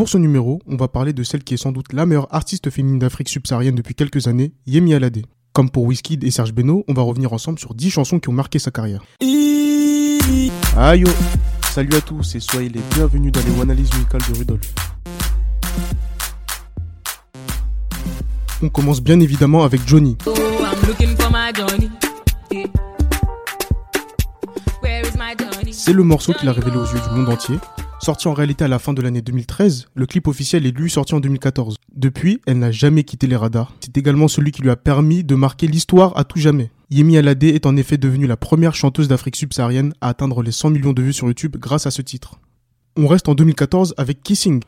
Pour 0.00 0.08
ce 0.08 0.16
numéro, 0.16 0.62
on 0.66 0.76
va 0.76 0.88
parler 0.88 1.12
de 1.12 1.22
celle 1.22 1.44
qui 1.44 1.52
est 1.52 1.56
sans 1.58 1.72
doute 1.72 1.92
la 1.92 2.06
meilleure 2.06 2.34
artiste 2.34 2.70
féminine 2.70 2.98
d'Afrique 2.98 3.28
subsaharienne 3.28 3.74
depuis 3.74 3.94
quelques 3.94 4.28
années, 4.28 4.54
Yemi 4.66 4.94
Alade. 4.94 5.26
Comme 5.52 5.68
pour 5.68 5.84
Wizkid 5.84 6.24
et 6.24 6.30
Serge 6.30 6.54
Beno, 6.54 6.86
on 6.88 6.94
va 6.94 7.02
revenir 7.02 7.34
ensemble 7.34 7.58
sur 7.58 7.74
10 7.74 7.90
chansons 7.90 8.18
qui 8.18 8.30
ont 8.30 8.32
marqué 8.32 8.58
sa 8.58 8.70
carrière. 8.70 9.02
Aïe 10.78 11.04
Salut 11.70 11.94
à 11.94 12.00
tous 12.00 12.34
et 12.34 12.40
soyez 12.40 12.70
les 12.70 12.80
bienvenus 12.94 13.30
dans 13.30 13.42
les 13.42 13.60
analyses 13.60 13.92
musicales 13.92 14.22
de 14.26 14.38
Rudolf. 14.38 14.74
On 18.62 18.70
commence 18.70 19.02
bien 19.02 19.20
évidemment 19.20 19.64
avec 19.64 19.86
Johnny? 19.86 20.16
C'est 25.70 25.92
le 25.92 26.02
morceau 26.04 26.32
qu'il 26.32 26.48
a 26.48 26.52
révélé 26.52 26.78
aux 26.78 26.86
yeux 26.86 27.00
du 27.06 27.20
monde 27.20 27.28
entier. 27.28 27.56
Sorti 28.02 28.28
en 28.28 28.32
réalité 28.32 28.64
à 28.64 28.68
la 28.68 28.78
fin 28.78 28.94
de 28.94 29.02
l'année 29.02 29.20
2013, 29.20 29.88
le 29.94 30.06
clip 30.06 30.26
officiel 30.26 30.64
est 30.64 30.70
lui 30.70 30.90
sorti 30.90 31.14
en 31.14 31.20
2014. 31.20 31.76
Depuis, 31.94 32.40
elle 32.46 32.58
n'a 32.58 32.70
jamais 32.70 33.04
quitté 33.04 33.26
les 33.26 33.36
radars. 33.36 33.74
C'est 33.80 33.98
également 33.98 34.26
celui 34.26 34.52
qui 34.52 34.62
lui 34.62 34.70
a 34.70 34.76
permis 34.76 35.22
de 35.22 35.34
marquer 35.34 35.66
l'histoire 35.66 36.16
à 36.16 36.24
tout 36.24 36.38
jamais. 36.38 36.70
Yemi 36.90 37.18
Alade 37.18 37.44
est 37.44 37.66
en 37.66 37.76
effet 37.76 37.98
devenue 37.98 38.26
la 38.26 38.38
première 38.38 38.74
chanteuse 38.74 39.06
d'Afrique 39.06 39.36
subsaharienne 39.36 39.92
à 40.00 40.08
atteindre 40.08 40.42
les 40.42 40.50
100 40.50 40.70
millions 40.70 40.94
de 40.94 41.02
vues 41.02 41.12
sur 41.12 41.26
YouTube 41.26 41.58
grâce 41.58 41.86
à 41.86 41.90
ce 41.90 42.00
titre. 42.00 42.40
On 42.96 43.06
reste 43.06 43.28
en 43.28 43.34
2014 43.34 43.94
avec 43.98 44.22
Kissing. 44.22 44.62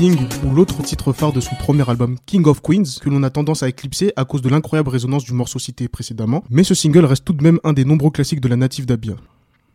Ou 0.00 0.52
l'autre 0.52 0.82
titre 0.82 1.12
phare 1.12 1.32
de 1.32 1.38
son 1.38 1.54
premier 1.54 1.88
album 1.88 2.16
King 2.26 2.46
of 2.48 2.60
Queens 2.62 2.98
que 3.00 3.08
l'on 3.08 3.22
a 3.22 3.30
tendance 3.30 3.62
à 3.62 3.68
éclipser 3.68 4.12
à 4.16 4.24
cause 4.24 4.42
de 4.42 4.48
l'incroyable 4.48 4.88
résonance 4.88 5.24
du 5.24 5.32
morceau 5.32 5.60
cité 5.60 5.86
précédemment, 5.86 6.42
mais 6.50 6.64
ce 6.64 6.74
single 6.74 7.04
reste 7.04 7.24
tout 7.24 7.32
de 7.32 7.44
même 7.44 7.60
un 7.62 7.72
des 7.72 7.84
nombreux 7.84 8.10
classiques 8.10 8.40
de 8.40 8.48
la 8.48 8.56
native 8.56 8.86
d'Abia. 8.86 9.14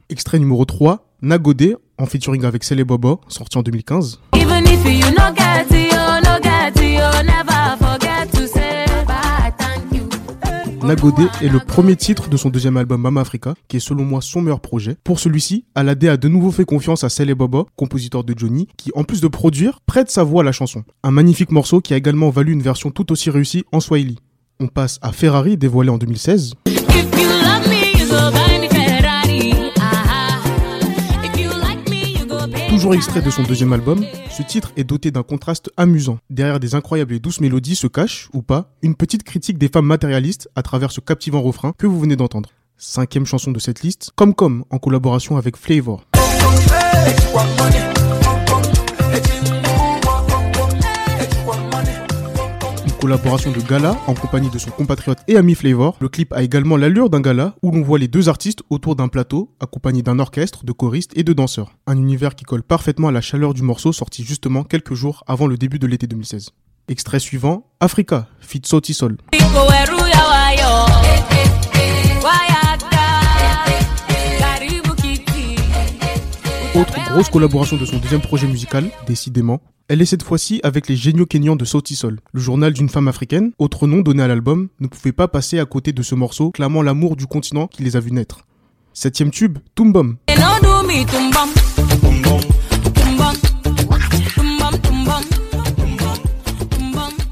Extrait 0.10 0.40
numéro 0.40 0.66
3, 0.66 1.06
Nagode, 1.22 1.78
en 1.98 2.06
featuring 2.06 2.44
avec 2.44 2.66
Cele 2.66 2.84
Bobo, 2.84 3.22
sorti 3.30 3.58
en 3.58 3.62
2015. 3.62 4.20
Nagode 10.90 11.30
est 11.44 11.50
le 11.50 11.60
premier 11.60 11.96
titre 11.96 12.30
de 12.30 12.36
son 12.36 12.50
deuxième 12.50 12.76
album 12.76 13.00
Mama 13.00 13.22
Africa, 13.22 13.54
qui 13.68 13.78
est 13.78 13.80
selon 13.80 14.04
moi 14.04 14.22
son 14.22 14.42
meilleur 14.42 14.60
projet. 14.60 14.98
Pour 15.04 15.20
celui-ci, 15.20 15.64
Alade 15.76 16.04
a 16.06 16.18
de 16.18 16.28
nouveau 16.28 16.50
fait 16.50 16.66
confiance 16.66 17.04
à 17.04 17.10
Sele 17.10 17.36
Bobo, 17.36 17.68
compositeur 17.76 18.24
de 18.24 18.34
Johnny, 18.36 18.68
qui 18.76 18.90
en 18.96 19.04
plus 19.04 19.22
de 19.22 19.28
produire, 19.28 19.82
prête 19.82 20.10
sa 20.10 20.24
voix 20.24 20.42
à 20.42 20.46
la 20.46 20.52
chanson. 20.52 20.84
Un 21.04 21.12
magnifique 21.12 21.52
morceau 21.52 21.80
qui 21.80 21.94
a 21.94 21.98
également 21.98 22.32
valu 22.32 22.54
une 22.54 22.64
version 22.64 22.90
tout 22.90 23.12
aussi 23.12 23.30
réussie 23.30 23.66
en 23.72 23.82
Swahili. 23.82 24.18
On 24.60 24.66
passe 24.66 24.98
à 25.04 25.12
Ferrari, 25.12 25.58
dévoilé 25.58 25.92
en 25.92 26.00
2016. 26.00 26.56
Toujours 32.80 32.96
extrait 32.96 33.22
de 33.22 33.30
son 33.30 33.44
deuxième 33.44 33.74
album, 33.74 34.06
ce 34.32 34.42
titre 34.42 34.72
est 34.78 34.86
doté 34.86 35.12
d'un 35.12 35.22
contraste 35.22 35.70
amusant. 35.76 36.18
Derrière 36.30 36.62
des 36.62 36.76
incroyables 36.76 37.14
et 37.14 37.20
douces 37.20 37.42
mélodies 37.42 37.76
se 37.76 37.88
cache, 37.88 38.30
ou 38.32 38.42
pas, 38.42 38.72
une 38.82 38.96
petite 38.96 39.24
critique 39.24 39.58
des 39.58 39.68
femmes 39.68 39.86
matérialistes 39.86 40.50
à 40.56 40.64
travers 40.64 40.90
ce 40.90 41.02
captivant 41.02 41.42
refrain 41.42 41.74
que 41.78 41.86
vous 41.86 42.00
venez 42.00 42.16
d'entendre. 42.16 42.52
Cinquième 42.78 43.26
chanson 43.26 43.52
de 43.52 43.60
cette 43.60 43.82
liste, 43.82 44.12
Comme 44.16 44.34
Comme, 44.34 44.64
en 44.70 44.78
collaboration 44.78 45.36
avec 45.36 45.58
Flavor 45.58 46.06
collaboration 53.00 53.52
de 53.52 53.62
gala 53.62 53.98
en 54.08 54.14
compagnie 54.14 54.50
de 54.50 54.60
son 54.60 54.72
compatriote 54.72 55.20
et 55.28 55.38
ami 55.38 55.56
Flavor. 55.56 55.98
Le 56.02 56.10
clip 56.10 56.34
a 56.34 56.44
également 56.44 56.76
l'allure 56.76 57.10
d'un 57.10 57.22
gala 57.22 57.56
où 57.64 57.72
l'on 57.72 57.82
voit 57.82 57.98
les 57.98 58.08
deux 58.08 58.28
artistes 58.28 58.62
autour 58.70 58.96
d'un 58.96 59.08
plateau 59.08 59.56
accompagnés 59.60 60.02
d'un 60.02 60.20
orchestre, 60.20 60.66
de 60.66 60.72
choristes 60.72 61.18
et 61.18 61.24
de 61.24 61.34
danseurs. 61.34 61.78
Un 61.88 61.98
univers 61.98 62.36
qui 62.36 62.44
colle 62.44 62.64
parfaitement 62.64 63.08
à 63.08 63.12
la 63.12 63.22
chaleur 63.22 63.54
du 63.54 63.62
morceau 63.62 63.94
sorti 63.94 64.24
justement 64.24 64.64
quelques 64.64 64.94
jours 64.94 65.24
avant 65.28 65.48
le 65.48 65.58
début 65.58 65.80
de 65.80 65.88
l'été 65.88 66.08
2016. 66.08 66.52
Extrait 66.90 67.20
suivant, 67.20 67.68
Africa, 67.80 68.28
fit 68.42 68.62
Sol. 68.64 69.18
Grosse 77.12 77.30
collaboration 77.30 77.78
de 77.78 77.86
son 77.86 77.98
deuxième 77.98 78.22
projet 78.22 78.48
musical, 78.48 78.86
décidément, 79.08 79.62
elle 79.88 80.02
est 80.02 80.06
cette 80.06 80.22
fois-ci 80.24 80.60
avec 80.64 80.88
les 80.88 80.96
géniaux 80.96 81.26
kenyans 81.26 81.56
de 81.56 81.66
Sautisol, 81.66 82.20
le 82.32 82.40
journal 82.40 82.74
d'une 82.74 82.90
femme 82.90 83.08
africaine, 83.08 83.52
autre 83.58 83.88
nom 83.88 84.02
donné 84.02 84.22
à 84.22 84.28
l'album, 84.28 84.70
ne 84.80 84.88
pouvait 84.88 85.12
pas 85.12 85.28
passer 85.28 85.60
à 85.60 85.66
côté 85.66 85.92
de 85.92 86.04
ce 86.04 86.14
morceau 86.14 86.52
clamant 86.52 86.84
l'amour 86.84 87.16
du 87.16 87.26
continent 87.26 87.68
qui 87.68 87.82
les 87.84 87.96
a 87.96 88.00
vus 88.00 88.12
naître. 88.12 88.42
Septième 88.94 89.32
tube, 89.32 89.58
Tumbom. 89.76 90.18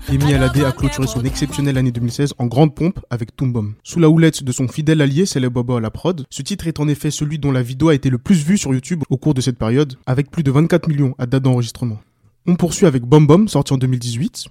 Emi 0.09 0.34
Alade 0.34 0.63
a 0.63 0.72
clôturé 0.72 1.06
son 1.06 1.25
exceptionnelle 1.25 1.78
année 1.78 1.91
2016 1.91 2.34
en 2.38 2.45
grande 2.45 2.73
pompe 2.73 3.00
avec 3.09 3.35
Tumbom. 3.35 3.73
Sous 3.84 4.00
la 4.00 4.09
houlette 4.09 4.41
de 4.41 4.51
son 4.53 4.69
fidèle 4.69 5.01
allié 5.01 5.25
Bobo 5.51 5.75
à 5.75 5.81
la 5.81 5.91
prod, 5.91 6.25
ce 6.29 6.41
titre 6.41 6.68
est 6.68 6.79
en 6.79 6.88
effet 6.88 7.12
celui 7.12 7.40
dont 7.40 7.51
la 7.51 7.62
vidéo 7.62 7.90
a 7.90 7.94
été 7.94 8.09
le 8.09 8.18
plus 8.18 8.45
vue 8.45 8.57
sur 8.57 8.73
YouTube 8.73 9.03
au 9.09 9.18
cours 9.18 9.34
de 9.34 9.41
cette 9.41 9.57
période, 9.57 9.95
avec 10.06 10.31
plus 10.31 10.44
de 10.44 10.51
24 10.51 10.88
millions 10.88 11.13
à 11.18 11.25
date 11.25 11.44
d'enregistrement. 11.44 12.00
On 12.45 12.56
poursuit 12.56 12.85
avec 12.85 13.03
Bom 13.03 13.19
Bom, 13.19 13.50
sorti 13.50 13.73
en 13.73 13.78
2018. 13.78 14.45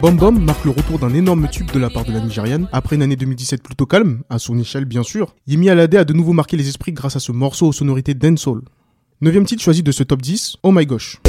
Bom 0.00 0.12
Bom 0.12 0.38
marque 0.38 0.64
le 0.64 0.70
retour 0.70 1.00
d'un 1.00 1.12
énorme 1.12 1.48
tube 1.48 1.72
de 1.72 1.78
la 1.80 1.90
part 1.90 2.04
de 2.04 2.12
la 2.12 2.20
Nigériane. 2.20 2.68
Après 2.70 2.94
une 2.94 3.02
année 3.02 3.16
2017 3.16 3.62
plutôt 3.64 3.86
calme, 3.86 4.22
à 4.30 4.38
son 4.38 4.56
échelle 4.60 4.84
bien 4.84 5.02
sûr, 5.02 5.34
Yemi 5.48 5.70
Alade 5.70 5.96
a 5.96 6.04
de 6.04 6.12
nouveau 6.12 6.32
marqué 6.32 6.56
les 6.56 6.68
esprits 6.68 6.92
grâce 6.92 7.16
à 7.16 7.20
ce 7.20 7.32
morceau 7.32 7.66
aux 7.66 7.72
sonorités 7.72 8.14
dancehall. 8.14 8.60
Neuvième 9.22 9.46
titre 9.46 9.62
choisi 9.62 9.82
de 9.82 9.92
ce 9.92 10.02
top 10.02 10.20
10, 10.20 10.56
Oh 10.62 10.72
My 10.72 10.84
Gosh. 10.84 11.22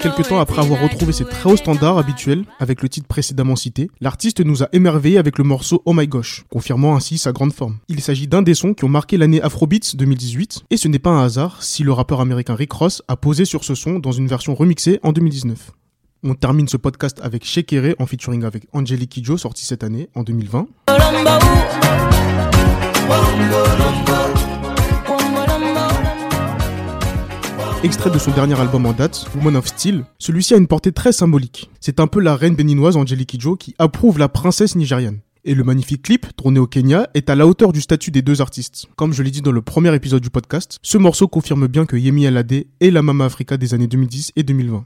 Quelques 0.00 0.28
temps 0.28 0.38
après 0.38 0.62
avoir 0.62 0.80
retrouvé 0.80 1.12
ses 1.12 1.24
très 1.24 1.50
hauts 1.50 1.56
standards 1.56 1.98
habituels 1.98 2.44
avec 2.60 2.80
le 2.82 2.88
titre 2.88 3.08
précédemment 3.08 3.56
cité, 3.56 3.90
l'artiste 4.00 4.38
nous 4.38 4.62
a 4.62 4.68
émerveillé 4.72 5.18
avec 5.18 5.36
le 5.36 5.42
morceau 5.42 5.82
Oh 5.84 5.94
My 5.94 6.06
Gosh, 6.06 6.44
confirmant 6.48 6.94
ainsi 6.94 7.18
sa 7.18 7.32
grande 7.32 7.52
forme. 7.52 7.78
Il 7.88 8.00
s'agit 8.00 8.28
d'un 8.28 8.42
des 8.42 8.54
sons 8.54 8.74
qui 8.74 8.84
ont 8.84 8.88
marqué 8.88 9.16
l'année 9.16 9.42
Afrobeats 9.42 9.96
2018, 9.96 10.66
et 10.70 10.76
ce 10.76 10.86
n'est 10.86 11.00
pas 11.00 11.10
un 11.10 11.24
hasard 11.24 11.60
si 11.64 11.82
le 11.82 11.92
rappeur 11.92 12.20
américain 12.20 12.54
Rick 12.54 12.72
Ross 12.72 13.02
a 13.08 13.16
posé 13.16 13.44
sur 13.44 13.64
ce 13.64 13.74
son 13.74 13.98
dans 13.98 14.12
une 14.12 14.28
version 14.28 14.54
remixée 14.54 15.00
en 15.02 15.10
2019. 15.10 15.72
On 16.22 16.34
termine 16.34 16.68
ce 16.68 16.76
podcast 16.76 17.18
avec 17.20 17.44
Shekere 17.44 17.96
en 17.98 18.06
featuring 18.06 18.44
avec 18.44 18.68
Angelique 18.72 19.10
Kidjo 19.10 19.38
sorti 19.38 19.64
cette 19.64 19.82
année 19.82 20.08
en 20.14 20.22
2020. 20.22 20.68
Extrait 27.84 28.10
de 28.10 28.18
son 28.18 28.30
dernier 28.30 28.58
album 28.60 28.86
en 28.86 28.92
date, 28.92 29.26
Woman 29.34 29.56
of 29.56 29.66
Steel, 29.66 30.04
celui-ci 30.20 30.54
a 30.54 30.56
une 30.56 30.68
portée 30.68 30.92
très 30.92 31.10
symbolique. 31.10 31.68
C'est 31.80 31.98
un 31.98 32.06
peu 32.06 32.20
la 32.20 32.36
reine 32.36 32.54
béninoise 32.54 32.96
Angelique 32.96 33.30
Kidjo 33.30 33.56
qui 33.56 33.74
approuve 33.78 34.20
la 34.20 34.28
princesse 34.28 34.76
nigériane. 34.76 35.18
Et 35.44 35.56
le 35.56 35.64
magnifique 35.64 36.02
clip, 36.02 36.26
tourné 36.36 36.60
au 36.60 36.68
Kenya, 36.68 37.08
est 37.14 37.28
à 37.28 37.34
la 37.34 37.44
hauteur 37.44 37.72
du 37.72 37.80
statut 37.80 38.12
des 38.12 38.22
deux 38.22 38.40
artistes. 38.40 38.86
Comme 38.94 39.12
je 39.12 39.24
l'ai 39.24 39.32
dit 39.32 39.42
dans 39.42 39.50
le 39.50 39.62
premier 39.62 39.92
épisode 39.96 40.22
du 40.22 40.30
podcast, 40.30 40.78
ce 40.82 40.96
morceau 40.96 41.26
confirme 41.26 41.66
bien 41.66 41.84
que 41.84 41.96
Yemi 41.96 42.24
Alade 42.24 42.52
est 42.52 42.90
la 42.92 43.02
Mama 43.02 43.24
Africa 43.24 43.56
des 43.56 43.74
années 43.74 43.88
2010 43.88 44.30
et 44.36 44.44
2020. 44.44 44.84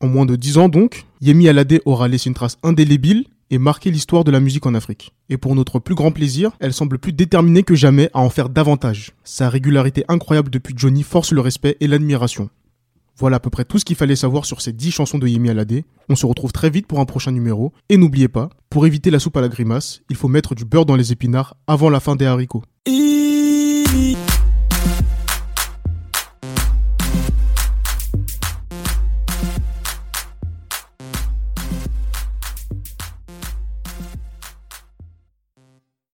En 0.00 0.06
moins 0.08 0.26
de 0.26 0.34
10 0.34 0.58
ans 0.58 0.68
donc, 0.68 1.06
Yemi 1.20 1.48
Alade 1.48 1.80
aura 1.84 2.08
laissé 2.08 2.28
une 2.28 2.34
trace 2.34 2.58
indélébile 2.64 3.26
et 3.52 3.58
marqué 3.58 3.90
l'histoire 3.90 4.24
de 4.24 4.32
la 4.32 4.40
musique 4.40 4.66
en 4.66 4.74
Afrique. 4.74 5.12
Et 5.28 5.36
pour 5.36 5.54
notre 5.54 5.78
plus 5.78 5.94
grand 5.94 6.10
plaisir, 6.10 6.52
elle 6.58 6.72
semble 6.72 6.98
plus 6.98 7.12
déterminée 7.12 7.62
que 7.62 7.74
jamais 7.74 8.10
à 8.14 8.20
en 8.20 8.30
faire 8.30 8.48
davantage. 8.48 9.12
Sa 9.22 9.50
régularité 9.50 10.04
incroyable 10.08 10.50
depuis 10.50 10.74
Johnny 10.76 11.02
force 11.02 11.32
le 11.32 11.42
respect 11.42 11.76
et 11.80 11.86
l'admiration. 11.86 12.48
Voilà 13.18 13.36
à 13.36 13.40
peu 13.40 13.50
près 13.50 13.66
tout 13.66 13.78
ce 13.78 13.84
qu'il 13.84 13.94
fallait 13.94 14.16
savoir 14.16 14.46
sur 14.46 14.62
ces 14.62 14.72
10 14.72 14.90
chansons 14.90 15.18
de 15.18 15.28
Yemi 15.28 15.50
Alade. 15.50 15.82
On 16.08 16.16
se 16.16 16.24
retrouve 16.24 16.50
très 16.50 16.70
vite 16.70 16.86
pour 16.86 16.98
un 16.98 17.04
prochain 17.04 17.30
numéro. 17.30 17.72
Et 17.90 17.98
n'oubliez 17.98 18.28
pas, 18.28 18.48
pour 18.70 18.86
éviter 18.86 19.10
la 19.10 19.18
soupe 19.18 19.36
à 19.36 19.42
la 19.42 19.48
grimace, 19.48 20.00
il 20.08 20.16
faut 20.16 20.28
mettre 20.28 20.54
du 20.54 20.64
beurre 20.64 20.86
dans 20.86 20.96
les 20.96 21.12
épinards 21.12 21.54
avant 21.66 21.90
la 21.90 22.00
fin 22.00 22.16
des 22.16 22.24
haricots. 22.24 22.64